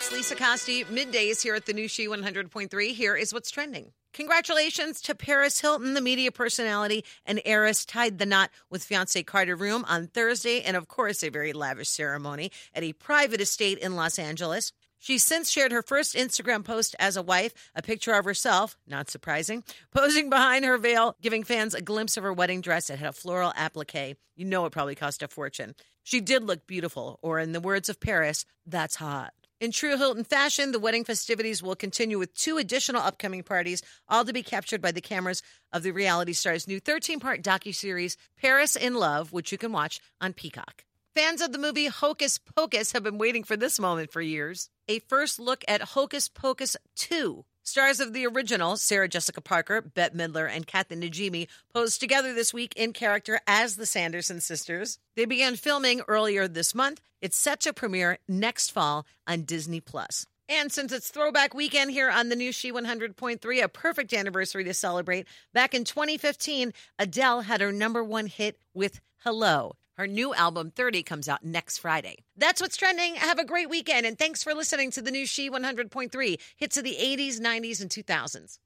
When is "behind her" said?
20.30-20.78